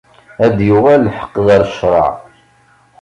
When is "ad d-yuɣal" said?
0.45-1.01